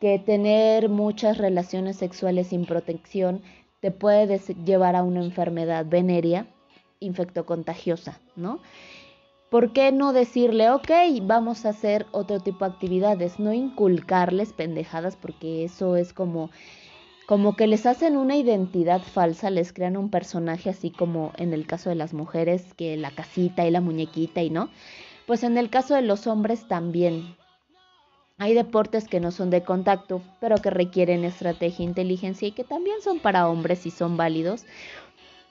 que 0.00 0.20
tener 0.20 0.88
muchas 0.88 1.38
relaciones 1.38 1.96
sexuales 1.96 2.46
sin 2.46 2.66
protección 2.66 3.42
te 3.80 3.90
puede 3.90 4.38
llevar 4.64 4.94
a 4.94 5.02
una 5.02 5.24
enfermedad 5.24 5.84
venérea 5.88 6.46
infectocontagiosa, 7.00 8.20
¿no? 8.36 8.60
¿Por 9.52 9.74
qué 9.74 9.92
no 9.92 10.14
decirle, 10.14 10.70
ok, 10.70 10.90
vamos 11.20 11.66
a 11.66 11.68
hacer 11.68 12.06
otro 12.10 12.40
tipo 12.40 12.64
de 12.64 12.72
actividades? 12.72 13.38
No 13.38 13.52
inculcarles 13.52 14.54
pendejadas 14.54 15.14
porque 15.14 15.64
eso 15.64 15.94
es 15.96 16.14
como 16.14 16.50
como 17.26 17.54
que 17.54 17.66
les 17.66 17.86
hacen 17.86 18.16
una 18.16 18.36
identidad 18.36 19.00
falsa, 19.02 19.50
les 19.50 19.72
crean 19.72 19.96
un 19.96 20.10
personaje 20.10 20.70
así 20.70 20.90
como 20.90 21.32
en 21.36 21.52
el 21.52 21.66
caso 21.66 21.88
de 21.90 21.94
las 21.94 22.14
mujeres, 22.14 22.74
que 22.74 22.96
la 22.96 23.10
casita 23.10 23.66
y 23.66 23.70
la 23.70 23.80
muñequita 23.80 24.42
y 24.42 24.50
no. 24.50 24.70
Pues 25.26 25.44
en 25.44 25.56
el 25.56 25.70
caso 25.70 25.94
de 25.94 26.02
los 26.02 26.26
hombres 26.26 26.66
también. 26.66 27.36
Hay 28.38 28.54
deportes 28.54 29.06
que 29.06 29.20
no 29.20 29.30
son 29.30 29.50
de 29.50 29.62
contacto, 29.62 30.20
pero 30.40 30.56
que 30.56 30.70
requieren 30.70 31.24
estrategia 31.24 31.84
e 31.84 31.88
inteligencia 31.88 32.48
y 32.48 32.52
que 32.52 32.64
también 32.64 33.00
son 33.02 33.20
para 33.20 33.48
hombres 33.48 33.86
y 33.86 33.90
son 33.90 34.16
válidos. 34.16 34.66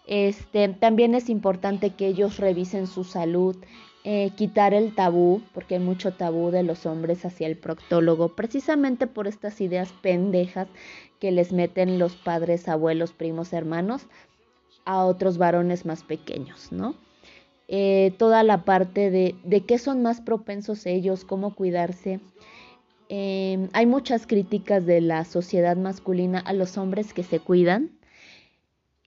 Este, 0.07 0.67
también 0.69 1.15
es 1.15 1.29
importante 1.29 1.91
que 1.91 2.07
ellos 2.07 2.37
revisen 2.37 2.87
su 2.87 3.03
salud, 3.03 3.55
eh, 4.03 4.31
quitar 4.35 4.73
el 4.73 4.95
tabú, 4.95 5.43
porque 5.53 5.75
hay 5.75 5.81
mucho 5.81 6.13
tabú 6.13 6.49
de 6.49 6.63
los 6.63 6.85
hombres 6.85 7.23
hacia 7.23 7.47
el 7.47 7.57
proctólogo, 7.57 8.29
precisamente 8.29 9.05
por 9.07 9.27
estas 9.27 9.61
ideas 9.61 9.93
pendejas 10.01 10.67
que 11.19 11.31
les 11.31 11.51
meten 11.53 11.99
los 11.99 12.15
padres, 12.15 12.67
abuelos, 12.67 13.13
primos, 13.13 13.53
hermanos 13.53 14.07
a 14.85 15.05
otros 15.05 15.37
varones 15.37 15.85
más 15.85 16.03
pequeños, 16.03 16.71
¿no? 16.71 16.95
Eh, 17.67 18.13
toda 18.17 18.43
la 18.43 18.65
parte 18.65 19.11
de, 19.11 19.35
de 19.43 19.61
qué 19.61 19.77
son 19.77 20.01
más 20.01 20.19
propensos 20.19 20.85
ellos, 20.85 21.23
cómo 21.23 21.55
cuidarse. 21.55 22.19
Eh, 23.07 23.69
hay 23.73 23.85
muchas 23.85 24.25
críticas 24.25 24.85
de 24.85 24.99
la 24.99 25.25
sociedad 25.25 25.77
masculina 25.77 26.39
a 26.39 26.53
los 26.53 26.77
hombres 26.77 27.13
que 27.13 27.23
se 27.23 27.39
cuidan, 27.39 27.91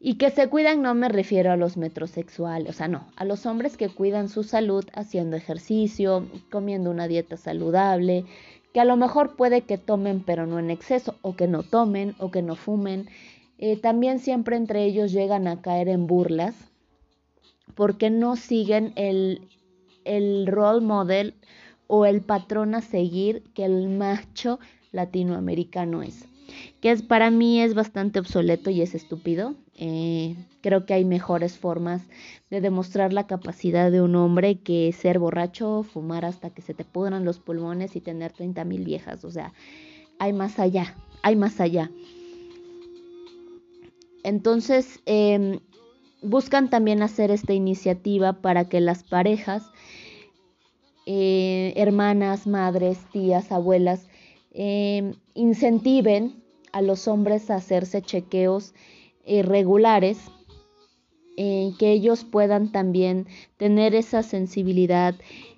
y 0.07 0.17
que 0.17 0.29
se 0.29 0.51
cuidan 0.51 0.83
no 0.83 0.95
me 0.95 1.09
refiero 1.09 1.51
a 1.51 1.57
los 1.57 1.79
metrosexuales, 1.79 2.69
o 2.69 2.73
sea, 2.75 2.89
no, 2.89 3.07
a 3.17 3.25
los 3.25 3.47
hombres 3.47 3.79
que 3.79 3.89
cuidan 3.89 4.29
su 4.29 4.43
salud 4.43 4.85
haciendo 4.93 5.35
ejercicio, 5.35 6.29
comiendo 6.51 6.91
una 6.91 7.09
dieta 7.09 7.39
saludable, 7.39 8.27
que 8.75 8.81
a 8.81 8.85
lo 8.85 8.99
mejor 8.99 9.35
puede 9.35 9.63
que 9.63 9.79
tomen 9.79 10.21
pero 10.21 10.47
no 10.47 10.59
en 10.59 10.69
exceso, 10.69 11.15
o 11.23 11.37
que 11.37 11.49
no 11.49 11.63
tomen, 11.63 12.15
o 12.19 12.31
que 12.31 12.43
no 12.43 12.55
fumen. 12.55 13.09
Eh, 13.57 13.79
también 13.79 14.19
siempre 14.19 14.57
entre 14.57 14.85
ellos 14.85 15.11
llegan 15.11 15.49
a 15.49 15.63
caer 15.63 15.89
en 15.89 16.07
burlas 16.07 16.55
porque 17.75 18.11
no 18.11 18.37
siguen 18.37 18.93
el, 18.97 19.49
el 20.05 20.47
role 20.47 20.85
model 20.85 21.33
o 21.87 22.05
el 22.05 22.21
patrón 22.21 22.75
a 22.75 22.83
seguir 22.83 23.43
que 23.55 23.65
el 23.65 23.89
macho 23.89 24.59
latinoamericano 24.93 26.03
es 26.03 26.27
que 26.81 26.91
es, 26.91 27.03
para 27.03 27.31
mí 27.31 27.61
es 27.61 27.75
bastante 27.75 28.19
obsoleto 28.19 28.71
y 28.71 28.83
es 28.83 28.95
estúpido. 28.95 29.55
Eh, 29.77 30.37
creo 30.61 30.87
que 30.87 30.95
hay 30.95 31.05
mejores 31.05 31.59
formas 31.59 32.03
de 32.51 32.61
demostrar 32.61 33.13
la 33.13 33.27
capacidad 33.27 33.91
de 33.91 34.01
un 34.01 34.15
hombre 34.17 34.59
que 34.59 34.93
ser 34.93 35.19
borracho, 35.19 35.83
fumar 35.83 36.25
hasta 36.25 36.51
que 36.51 36.63
se 36.63 36.75
te 36.75 36.85
pudran 36.85 37.25
los 37.25 37.39
pulmones 37.39 37.97
y 37.97 38.01
tener 38.01 38.33
30 38.33 38.65
mil 38.65 38.85
viejas. 38.85 39.25
O 39.25 39.31
sea, 39.31 39.53
hay 40.19 40.33
más 40.33 40.59
allá, 40.59 40.95
hay 41.23 41.37
más 41.37 41.61
allá. 41.61 41.91
Entonces, 44.23 45.01
em, 45.07 45.61
buscan 46.23 46.71
también 46.71 47.03
hacer 47.03 47.31
esta 47.31 47.53
iniciativa 47.53 48.33
para 48.33 48.69
que 48.69 48.81
las 48.81 49.05
parejas, 49.05 49.63
eh, 51.07 51.75
hermanas, 51.77 52.47
madres, 52.47 52.99
tías, 53.13 53.53
abuelas, 53.53 54.09
em, 54.55 55.15
incentiven 55.35 56.43
a 56.73 56.83
los 56.83 57.07
hombres 57.07 57.51
a 57.51 57.57
hacerse 57.57 58.03
chequeos 58.03 58.75
eh, 59.25 59.43
regulares, 59.43 60.19
eh, 61.37 61.73
que 61.79 61.93
ellos 61.93 62.25
puedan 62.25 62.73
también 62.73 63.27
tener 63.57 63.95
esa 63.95 64.23
sensibilidad, 64.23 65.15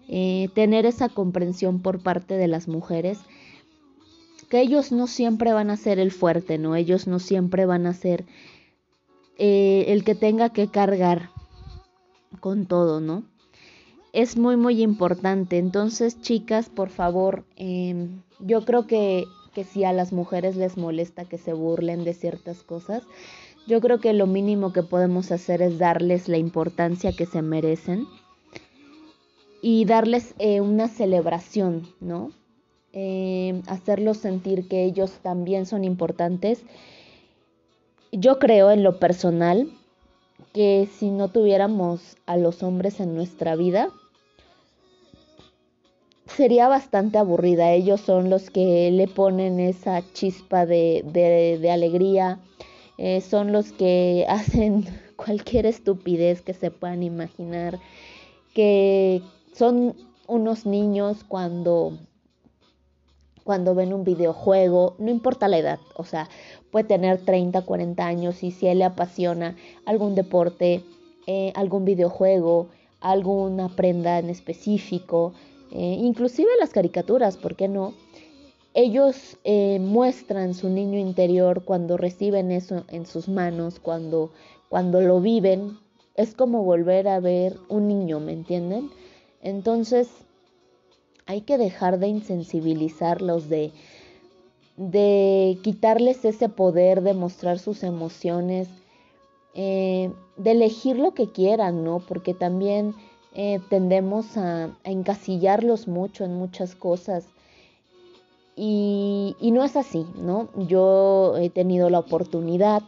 eh, 0.08 0.48
tener 0.54 0.84
esa 0.84 1.08
comprensión 1.08 1.80
por 1.80 2.02
parte 2.02 2.34
de 2.36 2.48
las 2.48 2.68
mujeres, 2.68 3.18
que 4.50 4.60
ellos 4.60 4.92
no 4.92 5.06
siempre 5.06 5.52
van 5.52 5.70
a 5.70 5.76
ser 5.76 5.98
el 5.98 6.12
fuerte, 6.12 6.58
¿no? 6.58 6.76
Ellos 6.76 7.06
no 7.06 7.18
siempre 7.18 7.64
van 7.64 7.86
a 7.86 7.94
ser 7.94 8.24
el 9.38 10.04
que 10.04 10.14
tenga 10.14 10.50
que 10.50 10.68
cargar 10.68 11.30
con 12.40 12.66
todo, 12.66 13.00
¿no? 13.00 13.24
Es 14.16 14.36
muy, 14.36 14.56
muy 14.56 14.82
importante. 14.82 15.58
Entonces, 15.58 16.20
chicas, 16.22 16.68
por 16.68 16.88
favor, 16.88 17.44
em, 17.56 18.22
yo 18.40 18.64
creo 18.64 18.86
que 18.86 19.26
que 19.56 19.64
si 19.64 19.84
a 19.84 19.94
las 19.94 20.12
mujeres 20.12 20.54
les 20.54 20.76
molesta 20.76 21.24
que 21.24 21.38
se 21.38 21.54
burlen 21.54 22.04
de 22.04 22.12
ciertas 22.12 22.62
cosas, 22.62 23.04
yo 23.66 23.80
creo 23.80 24.00
que 24.00 24.12
lo 24.12 24.26
mínimo 24.26 24.74
que 24.74 24.82
podemos 24.82 25.32
hacer 25.32 25.62
es 25.62 25.78
darles 25.78 26.28
la 26.28 26.36
importancia 26.36 27.14
que 27.14 27.24
se 27.24 27.40
merecen 27.40 28.06
y 29.62 29.86
darles 29.86 30.34
eh, 30.38 30.60
una 30.60 30.88
celebración, 30.88 31.88
¿no? 32.00 32.32
Eh, 32.92 33.62
hacerlos 33.66 34.18
sentir 34.18 34.68
que 34.68 34.84
ellos 34.84 35.12
también 35.22 35.64
son 35.64 35.84
importantes. 35.84 36.62
Yo 38.12 38.38
creo 38.38 38.70
en 38.70 38.82
lo 38.82 38.98
personal 38.98 39.70
que 40.52 40.86
si 40.98 41.08
no 41.08 41.28
tuviéramos 41.28 42.18
a 42.26 42.36
los 42.36 42.62
hombres 42.62 43.00
en 43.00 43.14
nuestra 43.14 43.56
vida, 43.56 43.88
sería 46.26 46.68
bastante 46.68 47.18
aburrida. 47.18 47.72
Ellos 47.72 48.00
son 48.00 48.30
los 48.30 48.50
que 48.50 48.90
le 48.90 49.08
ponen 49.08 49.60
esa 49.60 50.02
chispa 50.12 50.66
de, 50.66 51.68
alegría. 51.72 52.40
Eh, 52.98 53.20
son 53.20 53.52
los 53.52 53.72
que 53.72 54.26
hacen 54.28 54.84
cualquier 55.16 55.66
estupidez 55.66 56.42
que 56.42 56.54
se 56.54 56.70
puedan 56.70 57.02
imaginar. 57.02 57.78
Que 58.54 59.22
son 59.52 59.94
unos 60.26 60.66
niños 60.66 61.24
cuando 61.26 61.98
cuando 63.44 63.76
ven 63.76 63.92
un 63.92 64.02
videojuego, 64.02 64.96
no 64.98 65.08
importa 65.08 65.46
la 65.46 65.58
edad, 65.58 65.78
o 65.94 66.02
sea, 66.02 66.28
puede 66.72 66.84
tener 66.84 67.24
30, 67.24 67.62
40 67.62 68.04
años 68.04 68.42
y 68.42 68.50
si 68.50 68.66
él 68.66 68.80
le 68.80 68.84
apasiona 68.84 69.54
algún 69.84 70.16
deporte, 70.16 70.82
eh, 71.28 71.52
algún 71.54 71.84
videojuego, 71.84 72.70
alguna 73.00 73.68
prenda 73.68 74.18
en 74.18 74.30
específico, 74.30 75.32
eh, 75.72 75.96
inclusive 76.00 76.48
las 76.60 76.70
caricaturas, 76.70 77.36
¿por 77.36 77.56
qué 77.56 77.68
no? 77.68 77.94
Ellos 78.74 79.38
eh, 79.44 79.78
muestran 79.80 80.54
su 80.54 80.68
niño 80.68 80.98
interior 80.98 81.64
cuando 81.64 81.96
reciben 81.96 82.50
eso 82.50 82.84
en 82.88 83.06
sus 83.06 83.28
manos, 83.28 83.80
cuando, 83.80 84.30
cuando 84.68 85.00
lo 85.00 85.20
viven. 85.20 85.78
Es 86.14 86.34
como 86.34 86.62
volver 86.62 87.08
a 87.08 87.20
ver 87.20 87.56
un 87.68 87.88
niño, 87.88 88.20
¿me 88.20 88.32
entienden? 88.32 88.90
Entonces, 89.42 90.08
hay 91.26 91.40
que 91.40 91.58
dejar 91.58 91.98
de 91.98 92.08
insensibilizarlos, 92.08 93.48
de, 93.48 93.72
de 94.76 95.58
quitarles 95.62 96.24
ese 96.24 96.48
poder 96.48 97.02
de 97.02 97.14
mostrar 97.14 97.58
sus 97.58 97.82
emociones, 97.82 98.68
eh, 99.54 100.12
de 100.36 100.50
elegir 100.50 100.98
lo 100.98 101.14
que 101.14 101.32
quieran, 101.32 101.82
¿no? 101.82 102.00
Porque 102.00 102.34
también 102.34 102.94
eh, 103.38 103.60
tendemos 103.68 104.38
a, 104.38 104.70
encasillarlos 104.82 105.88
mucho 105.88 106.24
en 106.24 106.34
muchas 106.34 106.74
cosas. 106.74 107.26
Y, 108.56 109.36
no 109.42 109.62
es 109.62 109.76
así, 109.76 110.06
¿no? 110.16 110.48
Yo 110.66 111.36
he 111.36 111.50
tenido 111.50 111.90
la 111.90 111.98
oportunidad 111.98 112.82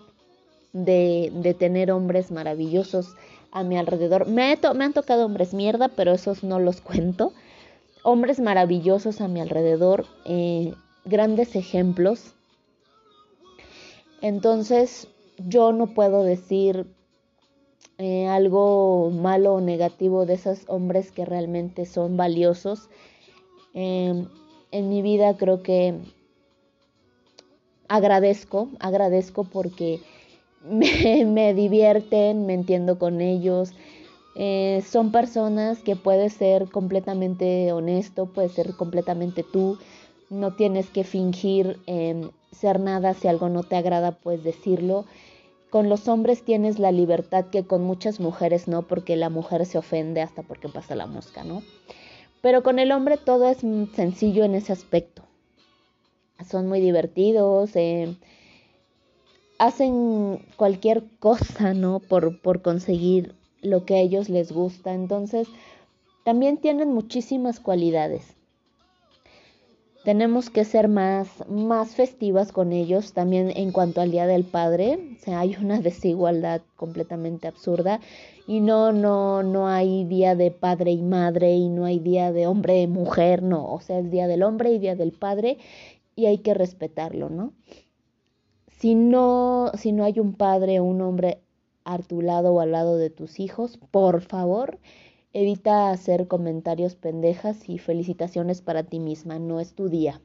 de, 0.73 1.55
tener 1.59 1.93
hombres 1.93 2.31
maravillosos 2.31 3.15
a 3.53 3.63
mi 3.63 3.77
alrededor. 3.77 4.27
Me, 4.27 4.59
han 4.63 4.93
tocado 4.95 5.27
hombres 5.27 5.53
mierda, 5.53 5.89
pero 5.89 6.13
esos 6.13 6.43
no 6.43 6.59
los 6.59 6.81
cuento. 6.81 7.35
Hombres 8.03 8.41
maravillosos 8.41 9.21
a 9.21 9.29
mi 9.29 9.41
alrededor, 9.41 10.07
eh, 10.25 10.73
grandes 11.05 11.57
ejemplos. 11.57 12.33
Entonces, 14.23 15.09
yo 15.37 15.73
no 15.73 15.89
puedo 15.89 16.23
decir 16.23 16.87
eh, 17.99 18.29
algo 18.29 19.11
malo 19.11 19.55
o 19.55 19.61
negativo 19.61 20.25
de 20.25 20.35
esos 20.35 20.61
hombres 20.69 21.11
que 21.11 21.25
realmente 21.25 21.85
son 21.85 22.17
valiosos. 22.17 22.89
Em, 23.75 24.29
en 24.71 24.89
mi 24.89 25.03
vida 25.03 25.37
creo 25.37 25.63
que 25.63 25.95
agradezco, 27.89 28.69
agradezco 28.79 29.45
porque 29.45 30.01
me, 30.65 31.55
divierten, 31.55 32.47
me 32.47 32.55
entiendo 32.55 32.99
con 32.99 33.21
ellos. 33.21 33.73
Eh, 34.37 34.85
son 34.89 35.11
personas 35.11 35.81
que 35.81 35.97
puedes 35.97 36.33
ser 36.35 36.71
completamente 36.71 37.73
honesto, 37.73 38.27
puedes 38.27 38.53
ser 38.53 38.77
completamente 38.77 39.43
tú. 39.43 39.79
No 40.31 40.55
tienes 40.55 40.91
que 40.91 41.03
fingir 41.03 41.81
em, 41.87 42.31
ser 42.53 42.79
nada, 42.79 43.15
si 43.15 43.27
algo 43.27 43.49
no 43.49 43.65
te 43.65 43.77
agrada, 43.77 44.13
puedes 44.13 44.45
decirlo. 44.45 45.07
Con 45.71 45.89
los 45.91 46.09
hombres 46.09 46.45
tienes 46.45 46.79
la 46.79 46.93
libertad 46.93 47.47
que 47.47 47.67
con 47.67 47.83
muchas 47.83 48.21
mujeres 48.21 48.69
no, 48.69 48.87
porque 48.87 49.17
la 49.17 49.29
mujer 49.29 49.67
se 49.67 49.77
ofende 49.77 50.23
hasta 50.23 50.43
porque 50.43 50.69
pasa 50.69 50.95
la 50.95 51.07
mosca, 51.07 51.45
¿no? 51.45 51.63
Pero 52.41 52.63
con 52.63 52.79
el 52.79 52.91
hombre 52.93 53.19
todo 53.19 53.49
es 53.49 53.59
sencillo 53.95 54.45
en 54.45 54.55
ese 54.55 54.73
aspecto. 54.73 55.23
Son 56.49 56.69
muy 56.69 56.81
divertidos, 56.81 57.75
eh, 57.75 58.17
hacen 59.59 60.39
cualquier 60.57 61.05
cosa, 61.19 61.75
¿no? 61.75 62.01
Por, 62.01 62.41
por 62.41 62.63
conseguir 62.63 63.35
lo 63.61 63.85
que 63.85 63.97
a 63.97 64.01
ellos 64.01 64.31
les 64.31 64.53
gusta. 64.53 64.95
Entonces, 64.95 65.49
también 66.25 66.59
tienen 66.59 66.93
muchísimas 66.93 67.61
cualidades. 67.61 68.38
Tenemos 70.09 70.49
que 70.49 70.65
ser 70.65 70.89
más, 70.89 71.29
más 71.51 71.95
festivas 71.95 72.51
con 72.51 72.73
ellos 72.73 73.13
también 73.13 73.53
en 73.55 73.73
cuanto 73.73 74.01
al 74.01 74.11
Día 74.11 74.27
del 74.27 74.45
Padre. 74.45 74.99
O 75.15 75.23
sea, 75.23 75.41
hay 75.41 75.55
una 75.61 75.81
desigualdad 75.83 76.63
completamente 76.77 77.47
absurda 77.47 78.01
y 78.47 78.61
no, 78.61 78.91
no, 78.91 79.43
no 79.43 79.69
hay 79.69 80.07
día 80.07 80.35
de 80.35 80.51
padre 80.51 80.93
y 80.93 81.03
madre 81.03 81.57
y 81.57 81.69
no 81.69 81.85
hay 81.85 81.99
día 81.99 82.33
de 82.33 82.47
hombre 82.47 82.81
y 82.81 82.87
mujer, 82.87 83.43
no. 83.43 83.71
O 83.71 83.81
sea, 83.83 83.99
es 83.99 84.11
día 84.11 84.27
del 84.27 84.45
hombre 84.45 84.73
y 84.73 84.79
día 84.79 84.97
del 84.97 85.13
padre 85.13 85.59
y 86.17 86.25
hay 86.25 86.39
que 86.39 86.55
respetarlo, 86.55 87.29
¿no? 87.29 87.53
Si 88.79 88.95
no, 88.95 89.73
si 89.75 89.93
no 89.93 90.05
hay 90.05 90.21
un 90.21 90.33
padre 90.33 90.81
o 90.81 90.85
un 90.85 91.03
hombre 91.03 91.43
a 91.85 91.99
tu 91.99 92.23
lado 92.23 92.55
o 92.55 92.61
al 92.61 92.73
lado 92.73 92.97
de 92.97 93.11
tus 93.11 93.41
hijos, 93.41 93.79
por 93.91 94.23
favor, 94.23 94.79
Evita 95.33 95.91
hacer 95.91 96.27
comentarios 96.27 96.95
pendejas 96.97 97.69
y 97.69 97.79
felicitaciones 97.79 98.63
para 98.63 98.83
ti 98.83 98.99
misma, 98.99 99.39
no 99.39 99.61
es 99.61 99.75
tu 99.75 99.89
día. 99.89 100.21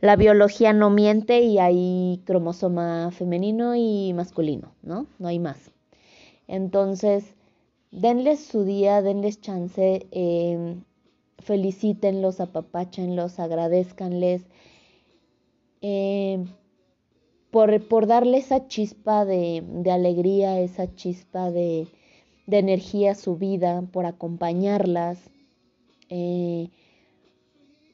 La 0.00 0.16
biología 0.16 0.72
no 0.72 0.90
miente 0.90 1.40
y 1.40 1.58
hay 1.58 2.22
cromosoma 2.24 3.10
femenino 3.12 3.74
y 3.76 4.12
masculino, 4.12 4.72
¿no? 4.82 5.06
No 5.18 5.28
hay 5.28 5.38
más. 5.38 5.70
Entonces, 6.48 7.34
denles 7.90 8.40
su 8.40 8.64
día, 8.64 9.02
denles 9.02 9.40
chance, 9.40 10.06
eh, 10.10 10.76
felicítenlos, 11.38 12.40
apapáchenlos, 12.40 13.38
agradezcanles 13.38 14.46
eh, 15.80 16.44
por, 17.50 17.86
por 17.88 18.06
darle 18.06 18.38
esa 18.38 18.66
chispa 18.66 19.24
de, 19.24 19.62
de 19.66 19.90
alegría, 19.90 20.60
esa 20.60 20.94
chispa 20.94 21.50
de, 21.50 21.86
de 22.46 22.58
energía 22.58 23.12
a 23.12 23.14
su 23.14 23.36
vida, 23.36 23.82
por 23.92 24.06
acompañarlas, 24.06 25.18
eh, 26.08 26.70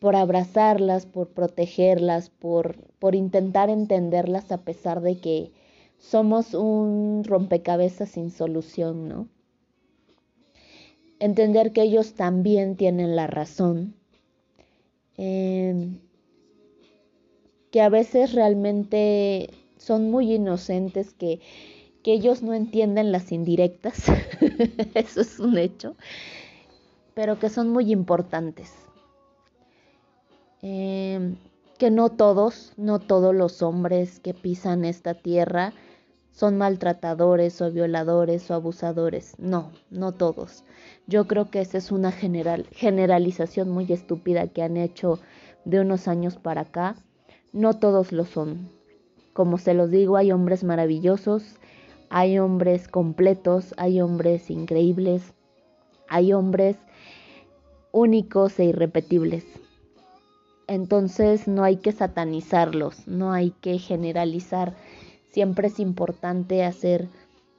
por 0.01 0.17
abrazarlas, 0.17 1.07
por 1.07 1.29
protegerlas, 1.29 2.29
por, 2.29 2.77
por 2.99 3.15
intentar 3.15 3.71
entenderlas 3.71 4.51
a 4.53 4.59
pesar 4.59 5.01
de 5.01 5.19
que 5.19 5.53
somos 5.99 6.55
un 6.55 7.23
rompecabezas 7.25 8.11
sin 8.11 8.31
solución, 8.31 9.09
¿no? 9.09 9.29
Entender 11.21 11.73
que 11.73 11.83
ellos 11.83 12.15
también 12.15 12.77
tienen 12.77 13.15
la 13.15 13.29
razón, 13.29 13.95
em, 15.17 16.01
que 17.71 17.81
a 17.81 17.89
veces 17.89 18.33
realmente 18.33 19.51
son 19.79 20.11
muy 20.11 20.35
inocentes, 20.35 21.15
que 21.15 21.41
que 22.03 22.13
ellos 22.13 22.43
no 22.43 22.55
entienden 22.55 23.13
las 23.13 23.33
indirectas, 23.33 24.05
eso 24.95 25.21
es 25.21 25.39
un 25.39 25.57
hecho, 25.59 25.95
pero 27.15 27.39
que 27.39 27.49
son 27.49 27.71
muy 27.71 27.93
importantes. 27.93 28.73
Em, 30.63 31.37
que 31.79 31.91
no 31.91 32.11
todos, 32.11 32.73
no 32.77 33.01
todos 33.01 33.35
los 33.35 33.63
hombres 33.63 34.21
que 34.21 34.35
pisan 34.35 34.85
esta 34.85 35.15
tierra 35.15 35.73
son 36.31 36.57
maltratadores 36.57 37.61
o 37.61 37.71
violadores 37.71 38.51
o 38.51 38.55
abusadores. 38.55 39.35
No, 39.39 39.73
no 39.91 40.13
todos. 40.13 40.65
Yo 41.07 41.27
creo 41.27 41.51
que 41.51 41.61
esa 41.61 41.79
es 41.79 41.93
una 41.93 42.13
general, 42.13 42.67
generalización 42.73 43.69
muy 43.69 43.93
estúpida 43.93 44.47
que 44.47 44.63
han 44.63 44.77
hecho 44.77 45.19
de 45.65 45.81
unos 45.81 46.09
años 46.09 46.37
para 46.37 46.63
acá. 46.63 46.97
No 47.53 47.75
todos 47.75 48.13
lo 48.13 48.25
son. 48.25 48.71
Como 49.33 49.59
se 49.59 49.75
los 49.75 49.91
digo, 49.91 50.17
hay 50.17 50.31
hombres 50.33 50.63
maravillosos 50.65 51.57
hay 52.15 52.39
hombres 52.39 52.89
completos, 52.89 53.73
hay 53.79 54.03
hombres 54.03 54.51
increíbles, 54.51 55.33
hay 56.09 56.35
hombres 56.35 56.77
únicos 57.91 58.59
e 58.59 58.67
irrepetibles. 58.67 59.47
Entonces 60.67 61.49
no 61.49 61.65
hay 61.65 61.77
que 61.77 61.91
satanizarlos, 61.91 63.09
no 63.09 63.33
hay 63.33 63.53
que 63.63 63.79
generalizar. 63.79 64.77
Siempre 65.31 65.69
es 65.69 65.81
importante 65.81 66.65
hacer 66.65 67.09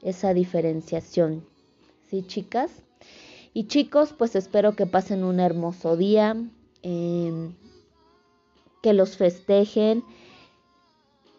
esa 0.03 0.35
diferenciación. 0.35 1.43
¿Sí, 2.11 2.21
chicas? 2.21 2.69
Y 3.55 3.63
chicos, 3.65 4.13
pues 4.15 4.35
espero 4.35 4.75
que 4.75 4.85
pasen 4.85 5.23
un 5.23 5.39
hermoso 5.39 5.97
día, 5.97 6.37
em, 6.83 7.55
que 8.83 8.93
los 8.93 9.17
festejen 9.17 10.03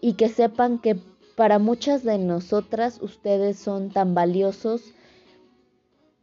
y 0.00 0.14
que 0.14 0.28
sepan 0.28 0.80
que 0.80 0.96
para 1.36 1.58
muchas 1.58 2.04
de 2.04 2.18
nosotras 2.18 3.00
ustedes 3.02 3.58
son 3.58 3.90
tan 3.90 4.14
valiosos 4.14 4.92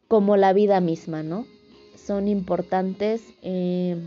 como 0.07 0.37
la 0.37 0.53
vida 0.53 0.79
misma, 0.79 1.23
¿no? 1.23 1.45
Son 1.95 2.27
importantes. 2.27 3.21
Eh, 3.41 3.97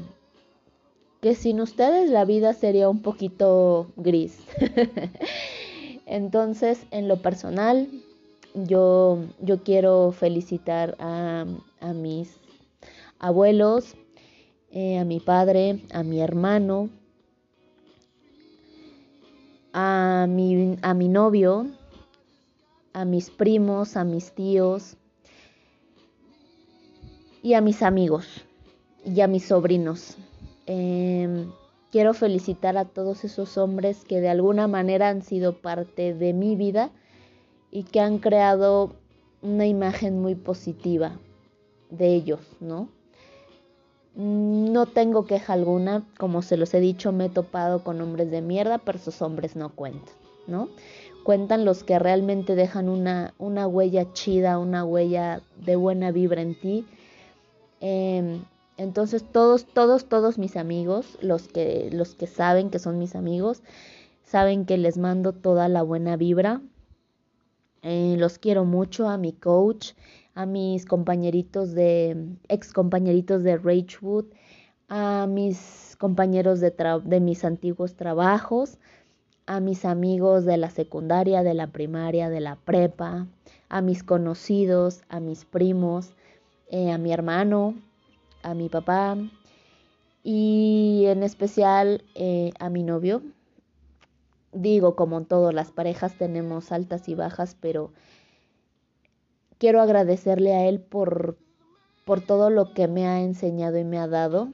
que 1.25 1.35
sin 1.35 1.62
ustedes 1.62 2.11
la 2.11 2.27
vida 2.27 2.53
sería 2.53 2.90
un 2.90 3.01
poquito 3.01 3.90
gris. 3.97 4.38
Entonces, 6.07 6.85
en 6.90 7.09
lo 7.09 7.23
personal, 7.23 7.88
yo, 8.53 9.25
yo 9.40 9.62
quiero 9.62 10.12
felicitar 10.12 10.97
a, 10.99 11.47
mis 11.95 12.37
abuelos, 13.19 13.97
eh, 14.71 14.99
a 14.99 15.05
mi 15.05 15.19
padre, 15.19 15.81
a 15.95 16.03
mi 16.03 16.21
hermano, 16.21 16.90
a 19.75 20.27
mi, 20.29 20.79
a 20.83 20.95
mi 20.95 21.09
novio, 21.09 21.67
a 22.93 23.05
mis 23.05 23.29
primos, 23.29 23.97
a 23.97 24.05
mis 24.05 24.33
tíos 24.33 24.97
y 27.43 27.55
a 27.55 27.61
mis 27.61 27.83
amigos 27.83 28.45
y 29.05 29.21
a 29.21 29.27
mis 29.27 29.47
sobrinos. 29.47 30.17
Em, 30.67 31.51
quiero 31.91 32.15
felicitar 32.15 32.79
a 32.79 32.85
todos 32.85 33.25
esos 33.25 33.59
hombres 33.59 34.05
que 34.05 34.21
de 34.21 34.29
alguna 34.29 34.69
manera 34.69 35.09
han 35.09 35.23
sido 35.23 35.61
parte 35.61 36.15
de 36.15 36.33
mi 36.33 36.55
vida 36.55 36.93
y 37.73 37.83
que 37.83 37.99
han 37.99 38.19
creado 38.19 38.95
una 39.43 39.67
imagen 39.67 40.23
muy 40.23 40.37
positiva 40.37 41.19
de 41.91 42.15
ellos, 42.15 42.41
¿no? 42.61 42.89
No 44.16 44.87
tengo 44.87 45.27
queja 45.27 45.55
alguna, 45.55 46.05
como 46.18 46.42
se 46.42 46.57
los 46.57 46.72
he 46.74 46.81
dicho, 46.81 47.11
me 47.11 47.27
he 47.27 47.29
topado 47.29 47.83
con 47.83 48.00
hombres 48.00 48.31
de 48.31 48.42
mierda, 48.42 48.79
pero 48.79 48.98
esos 48.98 49.20
hombres 49.22 49.57
no 49.57 49.70
cuentan, 49.70 50.14
¿no? 50.46 50.68
Cuentan 51.24 51.64
los 51.64 51.83
que 51.83 51.98
realmente 51.98 52.55
dejan 52.55 52.88
una, 52.88 53.35
una 53.38 53.66
huella 53.66 54.12
chida, 54.12 54.59
una 54.59 54.85
huella 54.85 55.40
de 55.57 55.74
buena 55.74 56.12
vibra 56.12 56.42
en 56.42 56.61
ti. 56.61 56.87
Em, 57.81 58.44
entonces 58.77 59.24
todos, 59.24 59.66
todos, 59.66 60.05
todos 60.05 60.38
mis 60.38 60.57
amigos, 60.57 61.18
los 61.20 61.48
que, 61.48 61.88
los 61.92 62.14
que 62.14 62.27
saben 62.27 62.70
que 62.70 62.79
son 62.79 62.98
mis 62.98 63.16
amigos, 63.16 63.62
saben 64.22 64.64
que 64.64 64.79
les 64.79 64.96
mando 64.96 65.33
toda 65.33 65.68
la 65.68 65.83
buena 65.83 66.16
vibra. 66.16 66.61
Eh, 67.83 68.16
los 68.18 68.38
quiero 68.38 68.64
mucho 68.64 69.09
a 69.09 69.18
mi 69.18 69.33
coach, 69.33 69.92
a 70.35 70.47
mis 70.47 70.85
compañeritos 70.85 71.75
de, 71.75 72.16
ex 72.49 72.73
compañeritos 72.73 73.42
de 73.42 73.57
Ragewood, 73.57 74.27
a 74.88 75.27
mis 75.29 75.97
compañeros 75.99 76.61
de, 76.61 77.20
mis 77.20 77.44
antiguos 77.44 77.94
trabajos, 77.94 78.79
a 79.47 79.61
mis 79.61 79.85
amigos 79.85 80.44
de 80.44 80.57
la 80.57 80.70
secundaria, 80.70 81.42
de 81.42 81.55
la 81.55 81.68
primaria, 81.68 82.29
de 82.31 82.40
la 82.40 82.57
prepa, 82.57 83.27
a 83.68 83.81
mis 83.81 84.03
conocidos, 84.03 85.03
a 85.09 85.20
mis 85.20 85.44
primos, 85.44 86.14
eh, 86.70 86.90
a 86.90 86.99
mi 86.99 87.12
hermano, 87.12 87.75
a 88.42 88.55
mi 88.55 88.68
papá 88.68 89.16
y 90.23 91.05
en 91.07 91.23
especial 91.23 92.03
eh, 92.14 92.53
a 92.59 92.70
mi 92.70 92.83
novio. 92.83 93.23
Digo, 94.53 94.97
como 94.97 95.18
en 95.18 95.27
todas 95.27 95.53
las 95.53 95.70
parejas 95.73 96.16
tenemos 96.16 96.73
altas 96.73 97.09
y 97.09 97.14
bajas, 97.14 97.57
pero 97.61 97.90
quiero 99.59 99.81
agradecerle 99.81 100.55
a 100.55 100.67
Él 100.69 100.81
por, 100.81 101.38
por 102.05 102.21
todo 102.21 102.51
lo 102.51 102.73
que 102.75 102.88
me 102.88 103.07
ha 103.07 103.21
enseñado 103.21 103.79
y 103.79 103.85
me 103.85 103.99
ha 103.99 104.07
dado. 104.07 104.53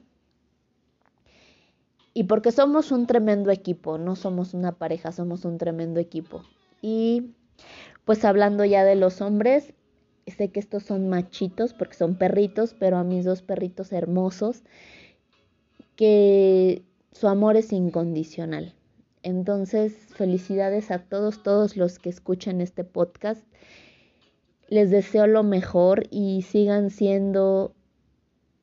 Y 2.13 2.25
porque 2.25 2.53
somos 2.53 2.91
un 2.93 3.07
tremendo 3.07 3.51
equipo, 3.51 3.99
no 3.99 4.17
somos 4.17 4.55
una 4.55 4.73
pareja, 4.73 5.13
somos 5.13 5.45
un 5.45 5.59
tremendo 5.59 6.01
equipo. 6.01 6.43
Y 6.83 7.33
pues 8.05 8.25
hablando 8.25 8.65
ya 8.65 8.85
de 8.85 8.97
los 8.97 9.21
hombres, 9.21 9.73
sé 10.31 10.51
que 10.51 10.61
estos 10.61 10.83
son 10.83 11.09
machitos 11.09 11.75
porque 11.75 11.97
son 11.97 12.17
perritos, 12.17 12.75
pero 12.79 12.97
a 12.97 13.05
mis 13.05 13.25
dos 13.25 13.43
perritos 13.43 13.93
hermosos, 13.93 14.63
que 15.97 16.83
su 17.13 17.29
amor 17.29 17.57
es 17.57 17.73
incondicional. 17.73 18.75
Entonces, 19.23 19.95
felicidades 20.15 20.91
a 20.91 21.01
todos, 21.01 21.43
todos 21.43 21.77
los 21.77 21.99
que 21.99 22.09
escuchan 22.09 22.61
este 22.61 22.85
podcast 22.85 23.45
les 24.71 24.91
deseo 24.91 25.27
lo 25.27 25.43
mejor 25.43 26.07
y 26.11 26.43
sigan 26.43 26.91
siendo 26.91 27.75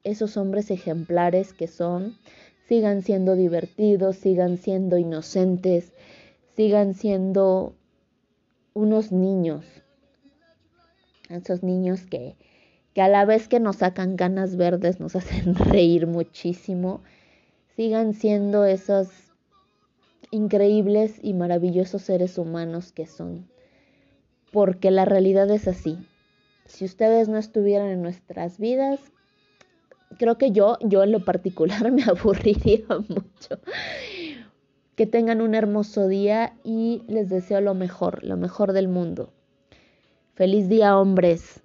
esos 0.04 0.38
hombres 0.38 0.72
ejemplares 0.72 1.54
que 1.54 1.68
son, 1.68 2.18
sigan 2.68 3.02
siendo 3.02 3.36
divertidos, 3.36 4.16
sigan 4.16 4.58
siendo 4.58 4.98
inocentes, 4.98 5.92
sigan 6.56 6.94
siendo 6.94 7.76
unos 8.74 9.12
niños, 9.12 9.66
esos 11.30 11.62
niños 11.62 12.06
que, 12.06 12.38
que 12.94 13.02
a 13.02 13.10
la 13.10 13.26
vez 13.26 13.50
que 13.50 13.60
nos 13.60 13.78
sacan 13.78 14.16
ganas 14.16 14.56
verdes, 14.56 15.02
nos 15.02 15.16
hacen 15.18 15.56
reír 15.56 16.08
muchísimo, 16.08 17.02
sigan 17.76 18.14
siendo 18.14 18.64
esos 18.64 19.10
increíbles 20.32 21.20
y 21.22 21.34
maravillosos 21.34 22.02
seres 22.02 22.38
humanos 22.38 22.94
que 22.94 23.08
son. 23.08 23.57
Porque 24.52 24.92
la 24.92 25.06
realidad 25.06 25.50
es 25.52 25.68
así. 25.68 25.98
Si 26.66 26.86
ustedes 26.86 27.30
no 27.30 27.38
estuvieran 27.38 27.90
en 27.90 28.02
nuestras 28.02 28.58
vidas, 28.60 29.00
creo 30.18 30.38
que 30.38 30.52
yo, 30.52 30.78
yo 30.82 31.04
en 31.04 31.12
lo 31.12 31.24
particular 31.24 31.92
me 31.92 32.04
aburriría 32.04 32.86
mucho. 33.08 33.60
Que 34.96 35.06
tengan 35.06 35.42
un 35.42 35.54
hermoso 35.54 36.08
día 36.08 36.58
y 36.64 37.04
les 37.08 37.30
deseo 37.30 37.62
lo 37.62 37.76
mejor, 37.76 38.24
lo 38.24 38.36
mejor 38.36 38.74
del 38.74 38.88
mundo. 38.88 39.32
Feliz 40.34 40.70
día, 40.70 40.98
hombres. 40.98 41.62